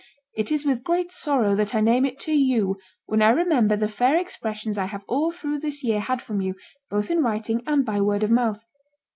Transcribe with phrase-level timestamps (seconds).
[0.35, 3.87] It is with great sorrow that I name it to you, when I remember the
[3.87, 6.55] fair expressions I have all through this year had from you,
[6.89, 8.65] both in writing and by word of mouth.